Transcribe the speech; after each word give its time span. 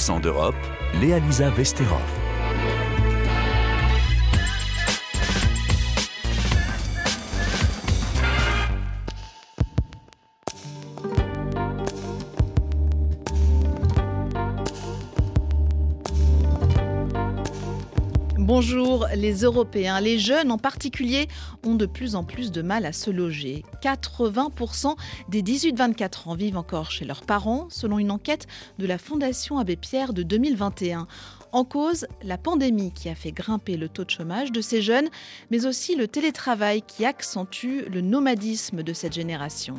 accent 0.00 0.18
d'Europe, 0.18 0.56
Léa 1.02 1.18
Lisa 1.18 1.50
Vesterov. 1.50 2.19
Les 19.14 19.42
Européens, 19.42 20.00
les 20.00 20.18
jeunes 20.18 20.50
en 20.50 20.58
particulier, 20.58 21.28
ont 21.64 21.74
de 21.74 21.86
plus 21.86 22.14
en 22.14 22.24
plus 22.24 22.50
de 22.50 22.62
mal 22.62 22.86
à 22.86 22.92
se 22.92 23.10
loger. 23.10 23.64
80% 23.82 24.96
des 25.28 25.42
18-24 25.42 26.28
ans 26.28 26.34
vivent 26.34 26.56
encore 26.56 26.90
chez 26.90 27.04
leurs 27.04 27.22
parents, 27.22 27.68
selon 27.70 27.98
une 27.98 28.10
enquête 28.10 28.46
de 28.78 28.86
la 28.86 28.98
Fondation 28.98 29.58
Abbé 29.58 29.76
Pierre 29.76 30.12
de 30.12 30.22
2021. 30.22 31.06
En 31.52 31.64
cause, 31.64 32.06
la 32.22 32.38
pandémie 32.38 32.92
qui 32.92 33.08
a 33.08 33.14
fait 33.16 33.32
grimper 33.32 33.76
le 33.76 33.88
taux 33.88 34.04
de 34.04 34.10
chômage 34.10 34.52
de 34.52 34.60
ces 34.60 34.82
jeunes, 34.82 35.08
mais 35.50 35.66
aussi 35.66 35.96
le 35.96 36.06
télétravail 36.06 36.82
qui 36.82 37.04
accentue 37.04 37.82
le 37.90 38.00
nomadisme 38.02 38.84
de 38.84 38.92
cette 38.92 39.14
génération. 39.14 39.74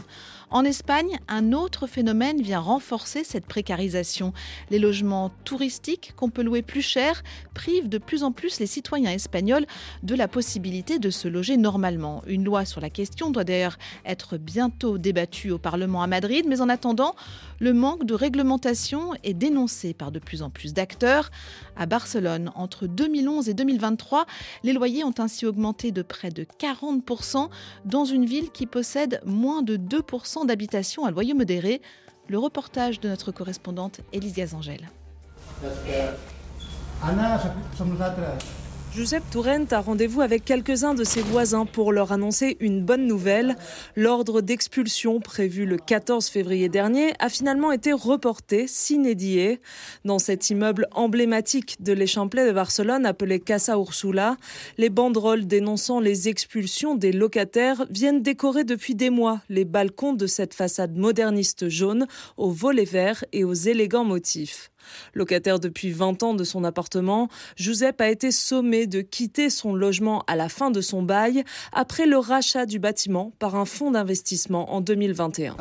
En 0.51 0.65
Espagne, 0.65 1.17
un 1.29 1.53
autre 1.53 1.87
phénomène 1.87 2.41
vient 2.41 2.59
renforcer 2.59 3.23
cette 3.23 3.45
précarisation. 3.45 4.33
Les 4.69 4.79
logements 4.79 5.31
touristiques 5.45 6.11
qu'on 6.17 6.29
peut 6.29 6.43
louer 6.43 6.61
plus 6.61 6.81
cher 6.81 7.23
privent 7.53 7.87
de 7.87 7.97
plus 7.97 8.23
en 8.23 8.33
plus 8.33 8.59
les 8.59 8.67
citoyens 8.67 9.11
espagnols 9.11 9.65
de 10.03 10.13
la 10.13 10.27
possibilité 10.27 10.99
de 10.99 11.09
se 11.09 11.29
loger 11.29 11.55
normalement. 11.55 12.21
Une 12.27 12.43
loi 12.43 12.65
sur 12.65 12.81
la 12.81 12.89
question 12.89 13.31
doit 13.31 13.45
d'ailleurs 13.45 13.77
être 14.05 14.37
bientôt 14.37 14.97
débattue 14.97 15.51
au 15.51 15.57
Parlement 15.57 16.03
à 16.03 16.07
Madrid, 16.07 16.45
mais 16.45 16.59
en 16.59 16.67
attendant, 16.67 17.15
le 17.61 17.73
manque 17.73 18.05
de 18.05 18.15
réglementation 18.15 19.13
est 19.23 19.35
dénoncé 19.35 19.93
par 19.93 20.11
de 20.11 20.17
plus 20.17 20.41
en 20.41 20.49
plus 20.49 20.73
d'acteurs. 20.73 21.29
À 21.77 21.85
Barcelone, 21.85 22.51
entre 22.55 22.87
2011 22.87 23.49
et 23.49 23.53
2023, 23.53 24.25
les 24.63 24.73
loyers 24.73 25.03
ont 25.03 25.13
ainsi 25.19 25.45
augmenté 25.45 25.91
de 25.91 26.01
près 26.01 26.31
de 26.31 26.43
40% 26.59 27.49
dans 27.85 28.03
une 28.03 28.25
ville 28.25 28.49
qui 28.49 28.65
possède 28.65 29.21
moins 29.25 29.61
de 29.61 29.77
2% 29.77 30.47
d'habitations 30.47 31.05
à 31.05 31.11
loyer 31.11 31.35
modéré. 31.35 31.83
Le 32.27 32.39
reportage 32.39 32.99
de 32.99 33.09
notre 33.09 33.31
correspondante 33.31 34.01
Élise 34.11 34.33
Gazangel. 34.33 34.89
Giuseppe 38.93 39.23
Tourent 39.31 39.71
a 39.71 39.79
rendez-vous 39.79 40.19
avec 40.19 40.43
quelques-uns 40.43 40.93
de 40.93 41.05
ses 41.05 41.21
voisins 41.21 41.65
pour 41.65 41.93
leur 41.93 42.11
annoncer 42.11 42.57
une 42.59 42.83
bonne 42.83 43.07
nouvelle. 43.07 43.55
L'ordre 43.95 44.41
d'expulsion 44.41 45.21
prévu 45.21 45.65
le 45.65 45.77
14 45.77 46.27
février 46.27 46.67
dernier 46.67 47.13
a 47.19 47.29
finalement 47.29 47.71
été 47.71 47.93
reporté 47.93 48.67
sine 48.67 49.13
die. 49.13 49.59
Dans 50.03 50.19
cet 50.19 50.49
immeuble 50.49 50.89
emblématique 50.91 51.81
de 51.81 51.93
l'Échamplet 51.93 52.45
de 52.45 52.51
Barcelone 52.51 53.05
appelé 53.05 53.39
Casa 53.39 53.75
Ursula, 53.75 54.35
les 54.77 54.89
banderoles 54.89 55.47
dénonçant 55.47 56.01
les 56.01 56.27
expulsions 56.27 56.93
des 56.93 57.13
locataires 57.13 57.85
viennent 57.89 58.21
décorer 58.21 58.65
depuis 58.65 58.93
des 58.93 59.09
mois 59.09 59.39
les 59.47 59.63
balcons 59.63 60.11
de 60.11 60.27
cette 60.27 60.53
façade 60.53 60.97
moderniste 60.97 61.69
jaune 61.69 62.07
aux 62.35 62.51
volets 62.51 62.83
verts 62.83 63.23
et 63.31 63.45
aux 63.45 63.53
élégants 63.53 64.03
motifs. 64.03 64.69
Locataire 65.13 65.59
depuis 65.59 65.91
20 65.91 66.23
ans 66.23 66.33
de 66.33 66.43
son 66.43 66.63
appartement, 66.63 67.29
Giuseppe 67.55 68.01
a 68.01 68.09
été 68.09 68.31
sommé 68.31 68.87
de 68.87 69.01
quitter 69.01 69.49
son 69.49 69.73
logement 69.73 70.23
à 70.27 70.35
la 70.35 70.49
fin 70.49 70.71
de 70.71 70.81
son 70.81 71.03
bail 71.03 71.43
après 71.73 72.05
le 72.05 72.17
rachat 72.17 72.65
du 72.65 72.79
bâtiment 72.79 73.31
par 73.39 73.55
un 73.55 73.65
fonds 73.65 73.91
d'investissement 73.91 74.73
en 74.73 74.81
2021. 74.81 75.55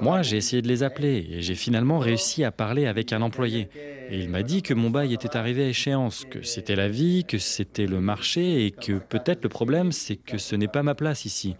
Moi, 0.00 0.22
j'ai 0.22 0.36
essayé 0.36 0.62
de 0.62 0.68
les 0.68 0.82
appeler 0.82 1.26
et 1.30 1.42
j'ai 1.42 1.54
finalement 1.54 1.98
réussi 1.98 2.44
à 2.44 2.50
parler 2.50 2.86
avec 2.86 3.12
un 3.12 3.22
employé. 3.22 3.68
Et 4.10 4.18
il 4.18 4.28
m'a 4.28 4.42
dit 4.42 4.62
que 4.62 4.74
mon 4.74 4.90
bail 4.90 5.14
était 5.14 5.36
arrivé 5.36 5.64
à 5.64 5.68
échéance, 5.68 6.24
que 6.28 6.42
c'était 6.42 6.76
la 6.76 6.88
vie, 6.88 7.24
que 7.24 7.38
c'était 7.38 7.86
le 7.86 8.00
marché 8.00 8.66
et 8.66 8.70
que 8.70 8.98
peut-être 8.98 9.42
le 9.42 9.48
problème, 9.48 9.92
c'est 9.92 10.16
que 10.16 10.38
ce 10.38 10.56
n'est 10.56 10.68
pas 10.68 10.82
ma 10.82 10.94
place 10.94 11.24
ici. 11.24 11.54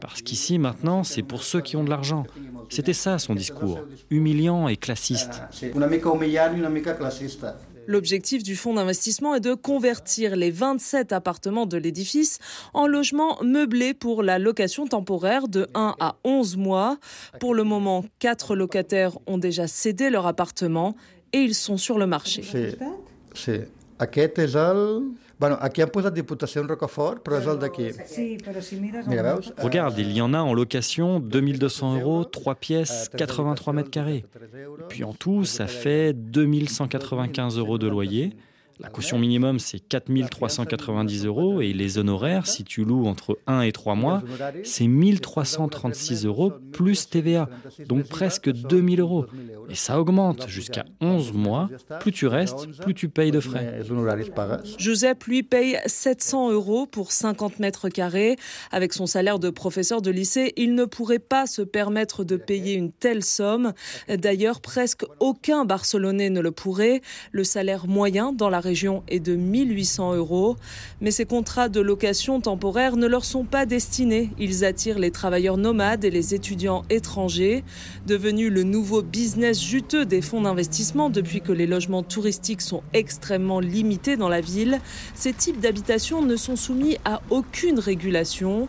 Parce 0.00 0.22
qu'ici, 0.22 0.58
maintenant, 0.58 1.02
c'est 1.02 1.22
pour 1.22 1.42
ceux 1.42 1.60
qui 1.60 1.76
ont 1.76 1.84
de 1.84 1.90
l'argent. 1.90 2.24
C'était 2.68 2.92
ça 2.92 3.18
son 3.18 3.34
discours, 3.34 3.80
humiliant 4.10 4.68
et 4.68 4.76
classiste. 4.76 5.42
L'objectif 7.88 8.42
du 8.42 8.54
fonds 8.54 8.74
d'investissement 8.74 9.34
est 9.34 9.40
de 9.40 9.54
convertir 9.54 10.36
les 10.36 10.50
27 10.50 11.10
appartements 11.10 11.64
de 11.64 11.78
l'édifice 11.78 12.38
en 12.74 12.86
logements 12.86 13.42
meublés 13.42 13.94
pour 13.94 14.22
la 14.22 14.38
location 14.38 14.86
temporaire 14.86 15.48
de 15.48 15.68
1 15.72 15.96
à 15.98 16.16
11 16.22 16.58
mois. 16.58 16.98
Pour 17.40 17.54
le 17.54 17.64
moment, 17.64 18.04
quatre 18.18 18.54
locataires 18.54 19.18
ont 19.26 19.38
déjà 19.38 19.66
cédé 19.66 20.10
leur 20.10 20.26
appartement 20.26 20.96
et 21.32 21.38
ils 21.38 21.54
sont 21.54 21.78
sur 21.78 21.98
le 21.98 22.06
marché. 22.06 22.42
Regarde, 29.62 29.96
il 29.98 30.12
y 30.12 30.20
en 30.20 30.34
a 30.34 30.38
en 30.38 30.52
location 30.54 31.20
2200 31.20 32.00
euros, 32.00 32.24
3 32.24 32.54
pièces, 32.56 33.08
83 33.16 33.72
mètres 33.72 33.90
carrés. 33.90 34.24
puis 34.88 35.04
en 35.04 35.12
tout, 35.12 35.44
ça 35.44 35.66
fait 35.66 36.12
2195 36.12 37.58
euros 37.58 37.78
de 37.78 37.86
loyer. 37.88 38.32
La 38.80 38.88
caution 38.88 39.18
minimum, 39.18 39.58
c'est 39.58 39.80
4390 39.80 41.26
euros 41.26 41.60
et 41.60 41.72
les 41.72 41.98
honoraires, 41.98 42.46
si 42.46 42.62
tu 42.62 42.84
loues 42.84 43.06
entre 43.06 43.38
1 43.46 43.62
et 43.62 43.72
3 43.72 43.96
mois, 43.96 44.22
c'est 44.62 44.86
1336 44.86 46.26
euros 46.26 46.52
plus 46.72 47.08
TVA, 47.08 47.48
donc 47.86 48.06
presque 48.08 48.50
2000 48.50 49.00
euros. 49.00 49.26
Et 49.68 49.74
ça 49.74 50.00
augmente 50.00 50.48
jusqu'à 50.48 50.84
11 51.00 51.32
mois. 51.32 51.68
Plus 52.00 52.12
tu 52.12 52.26
restes, 52.26 52.68
plus 52.82 52.94
tu 52.94 53.08
payes 53.08 53.32
de 53.32 53.40
frais. 53.40 53.80
Joseph, 54.78 55.26
lui, 55.26 55.42
paye 55.42 55.78
700 55.86 56.52
euros 56.52 56.86
pour 56.86 57.10
50 57.10 57.58
mètres 57.58 57.88
carrés. 57.88 58.36
Avec 58.70 58.92
son 58.92 59.06
salaire 59.06 59.38
de 59.38 59.50
professeur 59.50 60.02
de 60.02 60.10
lycée, 60.10 60.52
il 60.56 60.74
ne 60.74 60.84
pourrait 60.84 61.18
pas 61.18 61.46
se 61.46 61.62
permettre 61.62 62.22
de 62.22 62.36
payer 62.36 62.74
une 62.74 62.92
telle 62.92 63.24
somme. 63.24 63.72
D'ailleurs, 64.08 64.60
presque 64.60 65.04
aucun 65.18 65.64
Barcelonais 65.64 66.30
ne 66.30 66.40
le 66.40 66.52
pourrait. 66.52 67.02
Le 67.32 67.44
salaire 67.44 67.86
moyen 67.88 68.32
dans 68.32 68.48
la 68.48 68.60
région 68.68 69.02
est 69.08 69.20
de 69.20 69.34
1800 69.34 70.14
euros. 70.14 70.56
Mais 71.00 71.10
ces 71.10 71.24
contrats 71.24 71.68
de 71.68 71.80
location 71.80 72.40
temporaire 72.40 72.96
ne 72.96 73.06
leur 73.06 73.24
sont 73.24 73.44
pas 73.44 73.66
destinés. 73.66 74.30
Ils 74.38 74.64
attirent 74.64 74.98
les 74.98 75.10
travailleurs 75.10 75.56
nomades 75.56 76.04
et 76.04 76.10
les 76.10 76.34
étudiants 76.34 76.84
étrangers. 76.90 77.64
Devenu 78.06 78.50
le 78.50 78.62
nouveau 78.62 79.02
business 79.02 79.62
juteux 79.62 80.04
des 80.04 80.22
fonds 80.22 80.42
d'investissement 80.42 81.10
depuis 81.10 81.40
que 81.40 81.52
les 81.52 81.66
logements 81.66 82.02
touristiques 82.02 82.60
sont 82.60 82.82
extrêmement 82.92 83.60
limités 83.60 84.16
dans 84.16 84.28
la 84.28 84.40
ville, 84.40 84.80
ces 85.14 85.32
types 85.32 85.60
d'habitations 85.60 86.22
ne 86.22 86.36
sont 86.36 86.56
soumis 86.56 86.96
à 87.04 87.20
aucune 87.30 87.78
régulation. 87.78 88.68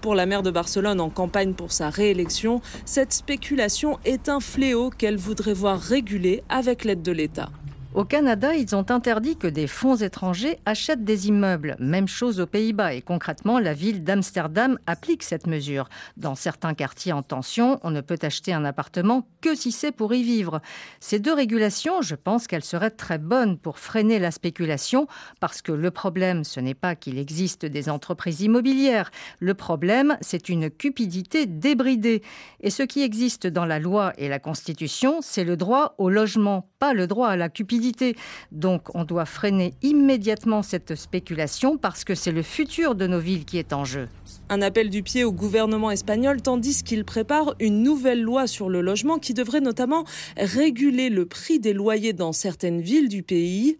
Pour 0.00 0.14
la 0.14 0.26
maire 0.26 0.42
de 0.42 0.50
Barcelone 0.50 1.00
en 1.00 1.10
campagne 1.10 1.54
pour 1.54 1.72
sa 1.72 1.90
réélection, 1.90 2.60
cette 2.84 3.12
spéculation 3.12 3.98
est 4.04 4.28
un 4.28 4.40
fléau 4.40 4.90
qu'elle 4.90 5.16
voudrait 5.16 5.54
voir 5.54 5.80
réguler 5.80 6.42
avec 6.48 6.84
l'aide 6.84 7.02
de 7.02 7.12
l'État. 7.12 7.50
Au 7.98 8.04
Canada, 8.04 8.54
ils 8.54 8.76
ont 8.76 8.88
interdit 8.92 9.36
que 9.36 9.48
des 9.48 9.66
fonds 9.66 9.96
étrangers 9.96 10.60
achètent 10.66 11.02
des 11.02 11.26
immeubles. 11.26 11.74
Même 11.80 12.06
chose 12.06 12.38
aux 12.38 12.46
Pays-Bas. 12.46 12.94
Et 12.94 13.02
concrètement, 13.02 13.58
la 13.58 13.74
ville 13.74 14.04
d'Amsterdam 14.04 14.78
applique 14.86 15.24
cette 15.24 15.48
mesure. 15.48 15.88
Dans 16.16 16.36
certains 16.36 16.74
quartiers 16.74 17.12
en 17.12 17.24
tension, 17.24 17.80
on 17.82 17.90
ne 17.90 18.00
peut 18.00 18.20
acheter 18.22 18.52
un 18.52 18.64
appartement 18.64 19.26
que 19.40 19.56
si 19.56 19.72
c'est 19.72 19.90
pour 19.90 20.14
y 20.14 20.22
vivre. 20.22 20.60
Ces 21.00 21.18
deux 21.18 21.32
régulations, 21.32 22.00
je 22.00 22.14
pense 22.14 22.46
qu'elles 22.46 22.62
seraient 22.62 22.92
très 22.92 23.18
bonnes 23.18 23.58
pour 23.58 23.80
freiner 23.80 24.20
la 24.20 24.30
spéculation, 24.30 25.08
parce 25.40 25.60
que 25.60 25.72
le 25.72 25.90
problème, 25.90 26.44
ce 26.44 26.60
n'est 26.60 26.74
pas 26.74 26.94
qu'il 26.94 27.18
existe 27.18 27.66
des 27.66 27.88
entreprises 27.90 28.42
immobilières. 28.42 29.10
Le 29.40 29.54
problème, 29.54 30.16
c'est 30.20 30.48
une 30.48 30.70
cupidité 30.70 31.46
débridée. 31.46 32.22
Et 32.60 32.70
ce 32.70 32.84
qui 32.84 33.02
existe 33.02 33.48
dans 33.48 33.66
la 33.66 33.80
loi 33.80 34.12
et 34.18 34.28
la 34.28 34.38
Constitution, 34.38 35.18
c'est 35.20 35.42
le 35.42 35.56
droit 35.56 35.96
au 35.98 36.10
logement, 36.10 36.67
pas 36.78 36.94
le 36.94 37.06
droit 37.06 37.28
à 37.28 37.36
la 37.36 37.48
cupidité. 37.48 38.16
Donc 38.52 38.94
on 38.94 39.04
doit 39.04 39.24
freiner 39.24 39.74
immédiatement 39.82 40.62
cette 40.62 40.94
spéculation 40.94 41.76
parce 41.76 42.04
que 42.04 42.14
c'est 42.14 42.32
le 42.32 42.42
futur 42.42 42.94
de 42.94 43.06
nos 43.06 43.18
villes 43.18 43.44
qui 43.44 43.58
est 43.58 43.72
en 43.72 43.84
jeu. 43.84 44.08
Un 44.48 44.62
appel 44.62 44.90
du 44.90 45.02
pied 45.02 45.24
au 45.24 45.32
gouvernement 45.32 45.90
espagnol 45.90 46.40
tandis 46.40 46.82
qu'il 46.82 47.04
prépare 47.04 47.54
une 47.60 47.82
nouvelle 47.82 48.22
loi 48.22 48.46
sur 48.46 48.68
le 48.68 48.80
logement 48.80 49.18
qui 49.18 49.34
devrait 49.34 49.60
notamment 49.60 50.04
réguler 50.36 51.10
le 51.10 51.26
prix 51.26 51.58
des 51.58 51.72
loyers 51.72 52.12
dans 52.12 52.32
certaines 52.32 52.80
villes 52.80 53.08
du 53.08 53.22
pays. 53.22 53.78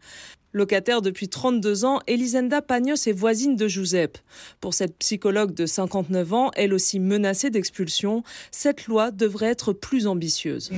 Locataire 0.59 1.03
depuis 1.03 1.29
32 1.29 1.85
ans, 1.85 2.01
Elisenda 2.09 2.61
Pagnos 2.61 3.07
est 3.07 3.13
voisine 3.13 3.55
de 3.55 3.69
Giuseppe. 3.69 4.19
Pour 4.61 4.75
cette 4.75 4.97
psychologue 4.99 5.55
de 5.55 5.67
59 5.67 6.33
ans, 6.35 6.51
elle 6.57 6.75
aussi 6.75 6.99
menacée 6.99 7.49
d'expulsion, 7.49 8.25
cette 8.51 8.89
loi 8.89 9.13
devrait 9.13 9.47
être 9.47 9.73
plus 9.73 10.09
ambitieuse. 10.09 10.69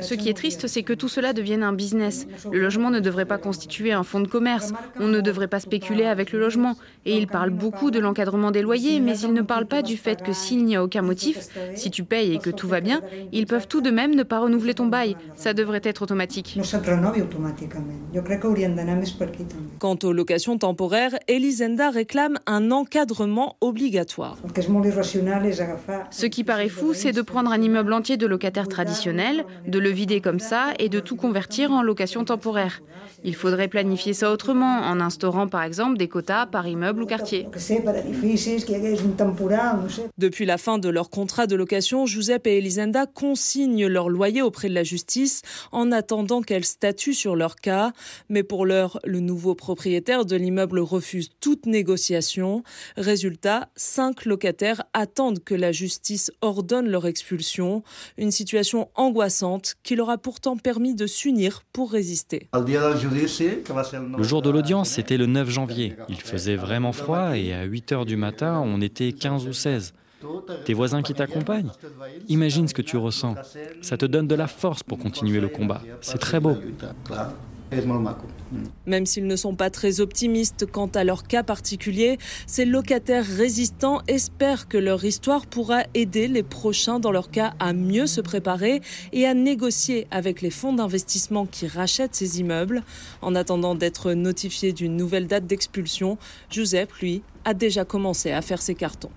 Ce 0.00 0.14
qui 0.14 0.28
est 0.30 0.34
triste, 0.34 0.68
c'est 0.68 0.82
que 0.82 0.94
tout 0.94 1.08
cela 1.08 1.34
devienne 1.34 1.62
un 1.62 1.74
business. 1.74 2.26
Le 2.50 2.60
logement 2.60 2.90
ne 2.90 2.98
devrait 2.98 3.26
pas 3.26 3.36
constituer 3.36 3.92
un 3.92 4.04
fonds 4.04 4.20
de 4.20 4.28
commerce. 4.28 4.72
On 4.98 5.08
ne 5.08 5.20
devrait 5.20 5.48
pas 5.48 5.60
spéculer 5.60 6.06
avec 6.06 6.32
le 6.32 6.40
logement. 6.40 6.76
Et 7.04 7.18
il 7.18 7.26
parle 7.26 7.50
beaucoup 7.50 7.90
de 7.90 7.98
l'encadrement 7.98 8.52
des 8.52 8.62
loyers, 8.62 9.00
mais 9.00 9.18
il 9.18 9.34
ne 9.34 9.42
parle 9.42 9.66
pas 9.66 9.82
du 9.82 9.98
fait 9.98 10.22
que 10.22 10.32
s'il 10.32 10.64
n'y 10.64 10.76
a 10.76 10.82
aucun 10.82 11.02
motif, 11.02 11.46
si 11.74 11.90
tu 11.90 12.04
payes 12.04 12.32
et 12.32 12.38
que 12.38 12.48
tout 12.48 12.68
va 12.68 12.80
bien, 12.80 13.02
ils 13.32 13.46
peuvent 13.46 13.68
tout 13.68 13.82
de 13.82 13.90
même 13.90 14.14
ne 14.14 14.22
pas 14.22 14.40
renouveler 14.40 14.72
ton 14.72 14.86
bail. 14.86 15.14
Ça 15.36 15.52
devrait 15.52 15.82
être 15.84 16.00
automatique. 16.00 16.58
Quant 19.78 19.98
aux 20.02 20.12
locations 20.12 20.58
temporaires, 20.58 21.18
Elisenda 21.28 21.90
réclame 21.90 22.38
un 22.46 22.70
encadrement 22.70 23.56
obligatoire. 23.60 24.36
Ce 26.10 26.26
qui 26.26 26.44
paraît 26.44 26.68
fou, 26.68 26.92
c'est 26.94 27.12
de 27.12 27.22
prendre 27.22 27.50
un 27.50 27.60
immeuble 27.60 27.92
entier 27.92 28.16
de 28.16 28.26
locataires 28.26 28.68
traditionnels, 28.68 29.44
de 29.66 29.78
le 29.78 29.88
vider 29.90 30.20
comme 30.20 30.40
ça 30.40 30.68
et 30.78 30.88
de 30.88 31.00
tout 31.00 31.16
convertir 31.16 31.72
en 31.72 31.82
location 31.82 32.24
temporaire. 32.24 32.82
Il 33.24 33.34
faudrait 33.34 33.68
planifier 33.68 34.12
ça 34.12 34.32
autrement, 34.32 34.80
en 34.80 35.00
instaurant 35.00 35.48
par 35.48 35.62
exemple 35.62 35.96
des 35.96 36.08
quotas 36.08 36.46
par 36.46 36.66
immeuble 36.66 37.02
ou 37.02 37.06
quartier. 37.06 37.48
Depuis 40.18 40.44
la 40.44 40.58
fin 40.58 40.78
de 40.78 40.88
leur 40.88 41.10
contrat 41.10 41.46
de 41.46 41.56
location, 41.56 42.06
Giuseppe 42.06 42.46
et 42.46 42.58
Elisenda 42.58 43.06
consignent 43.06 43.86
leur 43.86 44.08
loyer 44.08 44.42
auprès 44.42 44.68
de 44.68 44.74
la 44.74 44.84
justice 44.84 45.42
en 45.70 45.92
attendant 45.92 46.42
qu'elle 46.42 46.64
statue 46.64 47.14
sur 47.14 47.36
leur 47.36 47.56
cas. 47.62 47.92
Mais 48.28 48.42
pour 48.42 48.66
l'heure, 48.66 48.98
le 49.04 49.20
nouveau 49.20 49.54
propriétaire 49.54 50.26
de 50.26 50.36
l'immeuble 50.36 50.80
refuse 50.80 51.30
toute 51.40 51.64
négociation. 51.64 52.62
Résultat, 52.96 53.68
cinq 53.76 54.26
locataires 54.26 54.82
attendent 54.92 55.42
que 55.42 55.54
la 55.54 55.72
justice 55.72 56.30
ordonne 56.42 56.88
leur 56.88 57.06
expulsion. 57.06 57.82
Une 58.18 58.30
situation 58.30 58.90
angoissante 58.94 59.76
qui 59.82 59.96
leur 59.96 60.10
a 60.10 60.18
pourtant 60.18 60.56
permis 60.56 60.94
de 60.94 61.06
s'unir 61.06 61.62
pour 61.72 61.92
résister. 61.92 62.48
Le 62.52 64.22
jour 64.22 64.42
de 64.42 64.50
l'audience, 64.50 64.90
c'était 64.90 65.16
le 65.16 65.26
9 65.26 65.48
janvier. 65.48 65.96
Il 66.08 66.20
faisait 66.20 66.56
vraiment 66.56 66.92
froid 66.92 67.36
et 67.36 67.52
à 67.52 67.64
8 67.64 67.92
heures 67.92 68.04
du 68.04 68.16
matin, 68.16 68.62
on 68.64 68.80
était 68.80 69.12
15 69.12 69.46
ou 69.46 69.52
16. 69.52 69.94
Tes 70.64 70.74
voisins 70.74 71.02
qui 71.02 71.14
t'accompagnent 71.14 71.70
Imagine 72.28 72.68
ce 72.68 72.74
que 72.74 72.82
tu 72.82 72.96
ressens. 72.96 73.34
Ça 73.80 73.96
te 73.96 74.06
donne 74.06 74.28
de 74.28 74.34
la 74.34 74.46
force 74.46 74.82
pour 74.82 74.98
continuer 74.98 75.40
le 75.40 75.48
combat. 75.48 75.82
C'est 76.00 76.18
très 76.18 76.40
beau. 76.40 76.56
Même 78.86 79.06
s'ils 79.06 79.26
ne 79.26 79.36
sont 79.36 79.54
pas 79.54 79.70
très 79.70 80.00
optimistes 80.00 80.66
quant 80.70 80.88
à 80.88 81.04
leur 81.04 81.24
cas 81.24 81.42
particulier, 81.42 82.18
ces 82.46 82.64
locataires 82.64 83.24
résistants 83.24 84.02
espèrent 84.08 84.68
que 84.68 84.78
leur 84.78 85.04
histoire 85.04 85.46
pourra 85.46 85.84
aider 85.94 86.28
les 86.28 86.42
prochains 86.42 87.00
dans 87.00 87.12
leur 87.12 87.30
cas 87.30 87.54
à 87.58 87.72
mieux 87.72 88.06
se 88.06 88.20
préparer 88.20 88.80
et 89.12 89.26
à 89.26 89.34
négocier 89.34 90.06
avec 90.10 90.42
les 90.42 90.50
fonds 90.50 90.72
d'investissement 90.72 91.46
qui 91.46 91.66
rachètent 91.66 92.14
ces 92.14 92.40
immeubles. 92.40 92.82
En 93.22 93.34
attendant 93.34 93.74
d'être 93.74 94.12
notifié 94.12 94.72
d'une 94.72 94.96
nouvelle 94.96 95.26
date 95.26 95.46
d'expulsion, 95.46 96.18
Joseph, 96.50 96.88
lui, 97.00 97.22
a 97.44 97.54
déjà 97.54 97.84
commencé 97.84 98.32
à 98.32 98.42
faire 98.42 98.60
ses 98.60 98.74
cartons. 98.74 99.10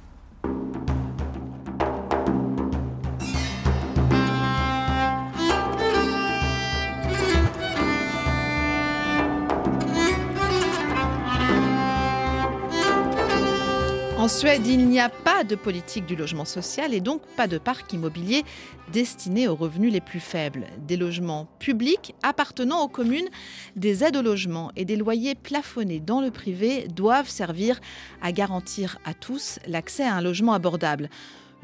En 14.26 14.28
Suède, 14.28 14.66
il 14.66 14.88
n'y 14.88 15.00
a 15.00 15.10
pas 15.10 15.44
de 15.44 15.54
politique 15.54 16.08
du 16.08 16.16
logement 16.16 16.46
social 16.46 16.96
et 16.96 17.00
donc 17.00 17.22
pas 17.38 17.46
de 17.46 17.60
parc 17.60 17.94
immobilier 17.94 18.44
destiné 18.92 19.48
aux 19.48 19.54
revenus 19.54 19.94
les 19.94 20.02
plus 20.02 20.20
faibles. 20.20 20.66
Des 20.88 20.98
logements 20.98 21.48
publics 21.60 22.16
appartenant 22.24 22.82
aux 22.82 22.88
communes, 22.88 23.30
des 23.76 24.04
aides 24.04 24.18
au 24.18 24.24
logement 24.24 24.72
et 24.76 24.84
des 24.84 24.96
loyers 24.96 25.36
plafonnés 25.36 26.00
dans 26.00 26.22
le 26.22 26.32
privé 26.32 26.88
doivent 26.88 27.30
servir 27.30 27.80
à 28.24 28.32
garantir 28.32 28.98
à 29.06 29.14
tous 29.14 29.60
l'accès 29.68 30.06
à 30.06 30.16
un 30.16 30.22
logement 30.22 30.54
abordable. 30.54 31.12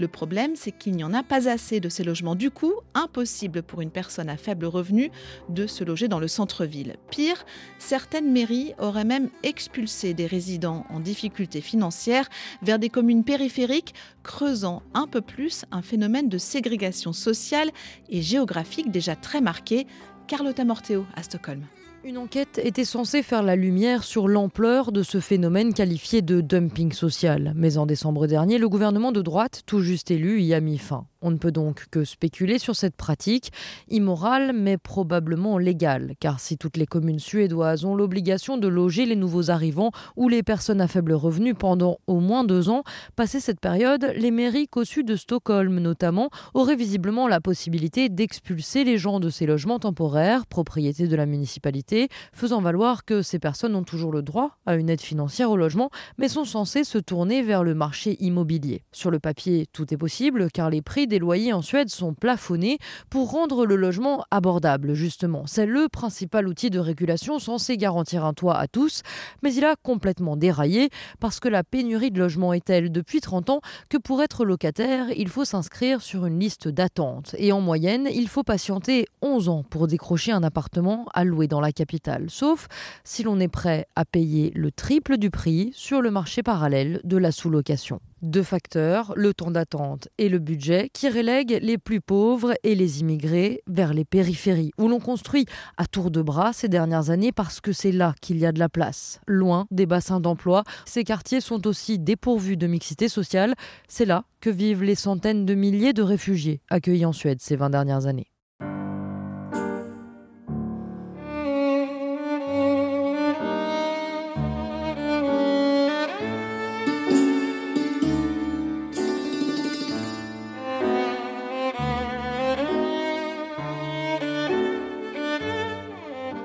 Le 0.01 0.07
problème, 0.07 0.55
c'est 0.55 0.71
qu'il 0.71 0.93
n'y 0.93 1.03
en 1.03 1.13
a 1.13 1.21
pas 1.21 1.47
assez 1.47 1.79
de 1.79 1.87
ces 1.87 2.03
logements. 2.03 2.33
Du 2.33 2.49
coup, 2.49 2.73
impossible 2.95 3.61
pour 3.61 3.81
une 3.81 3.91
personne 3.91 4.29
à 4.29 4.35
faible 4.35 4.65
revenu 4.65 5.11
de 5.47 5.67
se 5.67 5.83
loger 5.83 6.07
dans 6.07 6.17
le 6.17 6.27
centre-ville. 6.27 6.95
Pire, 7.11 7.45
certaines 7.77 8.31
mairies 8.31 8.73
auraient 8.79 9.05
même 9.05 9.29
expulsé 9.43 10.15
des 10.15 10.25
résidents 10.25 10.87
en 10.89 10.99
difficulté 10.99 11.61
financière 11.61 12.29
vers 12.63 12.79
des 12.79 12.89
communes 12.89 13.23
périphériques, 13.23 13.93
creusant 14.23 14.81
un 14.95 15.05
peu 15.05 15.21
plus 15.21 15.65
un 15.69 15.83
phénomène 15.83 16.29
de 16.29 16.39
ségrégation 16.39 17.13
sociale 17.13 17.69
et 18.09 18.23
géographique 18.23 18.89
déjà 18.89 19.15
très 19.15 19.39
marqué. 19.39 19.85
Carlotta 20.25 20.65
Morteo 20.65 21.05
à 21.15 21.21
Stockholm. 21.21 21.67
Une 22.03 22.17
enquête 22.17 22.59
était 22.63 22.83
censée 22.83 23.21
faire 23.21 23.43
la 23.43 23.55
lumière 23.55 24.03
sur 24.03 24.27
l'ampleur 24.27 24.91
de 24.91 25.03
ce 25.03 25.19
phénomène 25.19 25.71
qualifié 25.71 26.23
de 26.23 26.41
dumping 26.41 26.93
social. 26.93 27.53
Mais 27.55 27.77
en 27.77 27.85
décembre 27.85 28.25
dernier, 28.25 28.57
le 28.57 28.67
gouvernement 28.67 29.11
de 29.11 29.21
droite, 29.21 29.61
tout 29.67 29.81
juste 29.81 30.09
élu, 30.09 30.41
y 30.41 30.55
a 30.55 30.61
mis 30.61 30.79
fin. 30.79 31.05
On 31.23 31.31
ne 31.31 31.37
peut 31.37 31.51
donc 31.51 31.85
que 31.91 32.03
spéculer 32.03 32.57
sur 32.57 32.75
cette 32.75 32.95
pratique, 32.95 33.51
immorale 33.89 34.53
mais 34.55 34.77
probablement 34.77 35.59
légale, 35.59 36.13
car 36.19 36.39
si 36.39 36.57
toutes 36.57 36.77
les 36.77 36.87
communes 36.87 37.19
suédoises 37.19 37.85
ont 37.85 37.93
l'obligation 37.93 38.57
de 38.57 38.67
loger 38.67 39.05
les 39.05 39.15
nouveaux 39.15 39.51
arrivants 39.51 39.91
ou 40.15 40.29
les 40.29 40.41
personnes 40.41 40.81
à 40.81 40.87
faible 40.87 41.13
revenu 41.13 41.53
pendant 41.53 41.99
au 42.07 42.19
moins 42.19 42.43
deux 42.43 42.69
ans, 42.69 42.83
passé 43.15 43.39
cette 43.39 43.59
période, 43.59 44.11
les 44.15 44.31
mairies 44.31 44.67
qu'au 44.67 44.83
sud 44.83 45.07
de 45.07 45.15
Stockholm 45.15 45.79
notamment 45.79 46.29
auraient 46.55 46.75
visiblement 46.75 47.27
la 47.27 47.39
possibilité 47.39 48.09
d'expulser 48.09 48.83
les 48.83 48.97
gens 48.97 49.19
de 49.19 49.29
ces 49.29 49.45
logements 49.45 49.79
temporaires, 49.79 50.47
propriété 50.47 51.07
de 51.07 51.15
la 51.15 51.27
municipalité, 51.27 52.09
faisant 52.33 52.61
valoir 52.61 53.05
que 53.05 53.21
ces 53.21 53.37
personnes 53.37 53.75
ont 53.75 53.83
toujours 53.83 54.11
le 54.11 54.23
droit 54.23 54.57
à 54.65 54.75
une 54.75 54.89
aide 54.89 55.01
financière 55.01 55.51
au 55.51 55.57
logement, 55.57 55.91
mais 56.17 56.29
sont 56.29 56.45
censées 56.45 56.83
se 56.83 56.97
tourner 56.97 57.43
vers 57.43 57.63
le 57.63 57.75
marché 57.75 58.17
immobilier. 58.23 58.83
Sur 58.91 59.11
le 59.11 59.19
papier, 59.19 59.67
tout 59.71 59.93
est 59.93 59.97
possible, 59.97 60.49
car 60.51 60.69
les 60.69 60.81
prix 60.81 61.07
des 61.11 61.19
loyers 61.19 61.51
en 61.51 61.61
Suède 61.61 61.89
sont 61.89 62.13
plafonnés 62.13 62.77
pour 63.09 63.31
rendre 63.31 63.65
le 63.65 63.75
logement 63.75 64.23
abordable, 64.31 64.93
justement. 64.93 65.43
C'est 65.45 65.65
le 65.65 65.89
principal 65.89 66.47
outil 66.47 66.69
de 66.69 66.79
régulation 66.79 67.37
censé 67.37 67.75
garantir 67.75 68.23
un 68.23 68.33
toit 68.33 68.57
à 68.57 68.67
tous, 68.67 69.01
mais 69.43 69.53
il 69.53 69.65
a 69.65 69.75
complètement 69.75 70.37
déraillé 70.37 70.89
parce 71.19 71.41
que 71.41 71.49
la 71.49 71.65
pénurie 71.65 72.11
de 72.11 72.19
logements 72.19 72.53
est 72.53 72.63
telle 72.63 72.93
depuis 72.93 73.19
30 73.19 73.49
ans 73.49 73.61
que 73.89 73.97
pour 73.97 74.21
être 74.23 74.45
locataire, 74.45 75.07
il 75.17 75.27
faut 75.27 75.43
s'inscrire 75.43 76.01
sur 76.01 76.25
une 76.25 76.39
liste 76.39 76.69
d'attente. 76.69 77.35
Et 77.37 77.51
en 77.51 77.59
moyenne, 77.59 78.07
il 78.09 78.29
faut 78.29 78.43
patienter 78.43 79.05
11 79.21 79.49
ans 79.49 79.63
pour 79.69 79.87
décrocher 79.87 80.31
un 80.31 80.43
appartement 80.43 81.07
à 81.13 81.25
louer 81.25 81.49
dans 81.49 81.59
la 81.59 81.73
capitale, 81.73 82.29
sauf 82.29 82.69
si 83.03 83.23
l'on 83.23 83.41
est 83.41 83.49
prêt 83.49 83.85
à 83.97 84.05
payer 84.05 84.51
le 84.55 84.71
triple 84.71 85.17
du 85.17 85.29
prix 85.29 85.71
sur 85.75 86.01
le 86.01 86.09
marché 86.09 86.41
parallèle 86.41 87.01
de 87.03 87.17
la 87.17 87.33
sous-location. 87.33 87.99
Deux 88.21 88.43
facteurs, 88.43 89.13
le 89.15 89.33
temps 89.33 89.49
d'attente 89.49 90.07
et 90.19 90.29
le 90.29 90.37
budget, 90.37 90.89
qui 90.93 91.09
relèguent 91.09 91.57
les 91.61 91.79
plus 91.79 92.01
pauvres 92.01 92.53
et 92.63 92.75
les 92.75 93.01
immigrés 93.01 93.63
vers 93.65 93.95
les 93.95 94.05
périphéries, 94.05 94.71
où 94.77 94.87
l'on 94.87 94.99
construit 94.99 95.45
à 95.77 95.87
tour 95.87 96.11
de 96.11 96.21
bras 96.21 96.53
ces 96.53 96.67
dernières 96.67 97.09
années 97.09 97.31
parce 97.31 97.61
que 97.61 97.71
c'est 97.71 97.91
là 97.91 98.13
qu'il 98.21 98.37
y 98.37 98.45
a 98.45 98.51
de 98.51 98.59
la 98.59 98.69
place, 98.69 99.19
loin 99.25 99.65
des 99.71 99.87
bassins 99.87 100.19
d'emploi. 100.19 100.63
Ces 100.85 101.03
quartiers 101.03 101.41
sont 101.41 101.65
aussi 101.65 101.97
dépourvus 101.97 102.57
de 102.57 102.67
mixité 102.67 103.09
sociale. 103.09 103.55
C'est 103.87 104.05
là 104.05 104.23
que 104.39 104.51
vivent 104.51 104.83
les 104.83 104.95
centaines 104.95 105.45
de 105.45 105.55
milliers 105.55 105.93
de 105.93 106.03
réfugiés 106.03 106.61
accueillis 106.69 107.05
en 107.05 107.13
Suède 107.13 107.41
ces 107.41 107.55
20 107.55 107.71
dernières 107.71 108.05
années. 108.05 108.30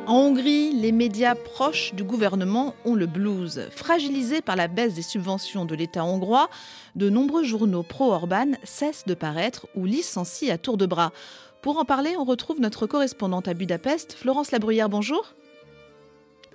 En 0.07 0.19
Hongrie, 0.19 0.73
les 0.73 0.93
médias 0.93 1.35
proches 1.35 1.93
du 1.93 2.05
gouvernement 2.05 2.77
ont 2.85 2.95
le 2.95 3.07
blues. 3.07 3.67
Fragilisés 3.73 4.41
par 4.41 4.55
la 4.55 4.69
baisse 4.69 4.95
des 4.95 5.03
subventions 5.03 5.65
de 5.65 5.75
l'État 5.75 6.05
hongrois, 6.05 6.49
de 6.95 7.11
nombreux 7.11 7.43
journaux 7.43 7.83
pro-Orban 7.83 8.53
cessent 8.63 9.05
de 9.07 9.15
paraître 9.15 9.67
ou 9.75 9.85
licencient 9.85 10.55
à 10.55 10.59
tour 10.59 10.77
de 10.77 10.87
bras. 10.87 11.11
Pour 11.61 11.79
en 11.79 11.85
parler, 11.85 12.15
on 12.17 12.25
retrouve 12.25 12.61
notre 12.61 12.87
correspondante 12.87 13.49
à 13.49 13.55
Budapest, 13.55 14.13
Florence 14.13 14.53
Labruyère. 14.53 14.89
Bonjour. 14.89 15.35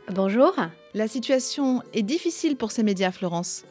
Bonjour. 0.10 0.55
La 0.93 1.10
situation 1.10 1.84
est 1.93 2.03
difficile 2.03 2.55
pour 2.55 2.72
ces 2.72 2.84
médias, 2.84 3.12
Florence. 3.12 3.65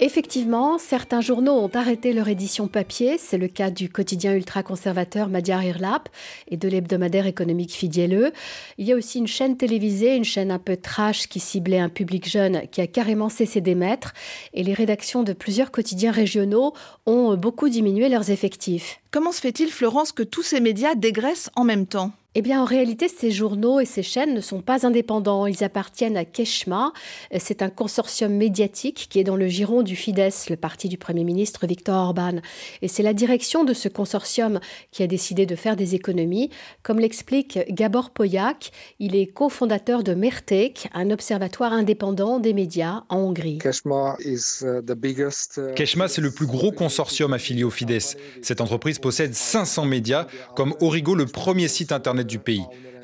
Effectivement, 0.00 0.78
certains 0.78 1.20
journaux 1.20 1.54
ont 1.54 1.70
arrêté 1.74 2.12
leur 2.12 2.28
édition 2.28 2.68
papier. 2.68 3.18
C'est 3.18 3.36
le 3.36 3.48
cas 3.48 3.70
du 3.70 3.88
quotidien 3.88 4.32
ultra-conservateur 4.32 5.28
Madjar 5.28 5.64
Irlap 5.64 6.08
et 6.46 6.56
de 6.56 6.68
l'hebdomadaire 6.68 7.26
économique 7.26 7.72
Fidieleux. 7.72 8.32
Il 8.78 8.86
y 8.86 8.92
a 8.92 8.96
aussi 8.96 9.18
une 9.18 9.26
chaîne 9.26 9.56
télévisée, 9.56 10.14
une 10.14 10.24
chaîne 10.24 10.52
un 10.52 10.60
peu 10.60 10.76
trash 10.76 11.26
qui 11.26 11.40
ciblait 11.40 11.80
un 11.80 11.88
public 11.88 12.28
jeune 12.28 12.68
qui 12.70 12.80
a 12.80 12.86
carrément 12.86 13.28
cessé 13.28 13.60
d'émettre. 13.60 14.14
Et 14.54 14.62
les 14.62 14.74
rédactions 14.74 15.24
de 15.24 15.32
plusieurs 15.32 15.72
quotidiens 15.72 16.12
régionaux 16.12 16.74
ont 17.04 17.36
beaucoup 17.36 17.68
diminué 17.68 18.08
leurs 18.08 18.30
effectifs. 18.30 19.00
Comment 19.10 19.32
se 19.32 19.40
fait-il, 19.40 19.68
Florence, 19.68 20.12
que 20.12 20.22
tous 20.22 20.44
ces 20.44 20.60
médias 20.60 20.94
dégraissent 20.94 21.50
en 21.56 21.64
même 21.64 21.86
temps? 21.86 22.12
Eh 22.38 22.40
bien, 22.40 22.62
en 22.62 22.64
réalité, 22.64 23.08
ces 23.08 23.32
journaux 23.32 23.80
et 23.80 23.84
ces 23.84 24.04
chaînes 24.04 24.32
ne 24.32 24.40
sont 24.40 24.60
pas 24.60 24.86
indépendants. 24.86 25.48
Ils 25.48 25.64
appartiennent 25.64 26.16
à 26.16 26.24
Keshma. 26.24 26.92
C'est 27.36 27.62
un 27.62 27.68
consortium 27.68 28.32
médiatique 28.32 29.08
qui 29.10 29.18
est 29.18 29.24
dans 29.24 29.34
le 29.34 29.48
giron 29.48 29.82
du 29.82 29.96
Fidesz, 29.96 30.48
le 30.48 30.54
parti 30.56 30.88
du 30.88 30.98
Premier 30.98 31.24
ministre 31.24 31.66
Viktor 31.66 31.96
Orban. 31.96 32.36
Et 32.80 32.86
c'est 32.86 33.02
la 33.02 33.12
direction 33.12 33.64
de 33.64 33.74
ce 33.74 33.88
consortium 33.88 34.60
qui 34.92 35.02
a 35.02 35.08
décidé 35.08 35.46
de 35.46 35.56
faire 35.56 35.74
des 35.74 35.96
économies. 35.96 36.50
Comme 36.84 37.00
l'explique 37.00 37.58
Gabor 37.70 38.10
Poyak, 38.10 38.70
il 39.00 39.16
est 39.16 39.26
cofondateur 39.26 40.04
de 40.04 40.14
Mertek, 40.14 40.88
un 40.94 41.10
observatoire 41.10 41.72
indépendant 41.72 42.38
des 42.38 42.52
médias 42.52 43.02
en 43.08 43.16
Hongrie. 43.16 43.58
Keshma, 43.58 44.16
uh, 44.24 44.28
uh, 44.28 46.08
c'est 46.08 46.20
le 46.20 46.30
plus 46.30 46.46
gros 46.46 46.70
consortium 46.70 47.32
affilié 47.32 47.64
au 47.64 47.70
Fidesz. 47.70 48.16
Cette 48.42 48.60
entreprise 48.60 49.00
possède 49.00 49.34
500 49.34 49.86
médias, 49.86 50.28
comme 50.54 50.76
Origo, 50.80 51.16
le 51.16 51.26
premier 51.26 51.66
site 51.66 51.90
internet 51.90 52.27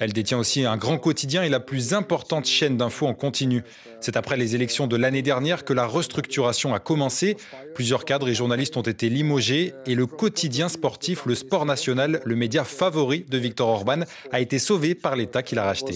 Elle 0.01 0.13
détient 0.13 0.39
aussi 0.39 0.65
un 0.65 0.77
grand 0.77 0.99
quotidien 0.99 1.43
et 1.43 1.49
la 1.49 1.61
plus 1.61 1.95
importante 1.95 2.47
chaîne 2.47 2.77
d'infos 2.77 3.07
en 3.07 3.15
continu. 3.15 3.63
C'est 4.01 4.17
après 4.17 4.37
les 4.37 4.55
élections 4.55 4.87
de 4.87 4.97
l'année 4.97 5.23
dernière 5.23 5.65
que 5.65 5.73
la 5.73 5.87
restructuration 5.87 6.75
a 6.75 6.81
commencé. 6.81 7.37
Plusieurs 7.75 8.05
cadres 8.05 8.29
et 8.29 8.35
journalistes 8.35 8.77
ont 8.77 8.83
été 8.83 9.09
limogés 9.09 9.73
et 9.87 9.95
le 9.95 10.07
quotidien 10.07 10.69
sportif, 10.69 11.27
le 11.27 11.35
sport 11.35 11.65
national, 11.65 12.21
le 12.25 12.37
média 12.37 12.65
favori 12.65 13.25
de 13.29 13.39
Viktor 13.39 13.69
Orban, 13.69 14.01
a 14.33 14.41
été 14.41 14.59
sauvé 14.59 14.95
par 14.95 15.17
l'État 15.17 15.43
qui 15.43 15.55
l'a 15.55 15.65
racheté. 15.65 15.95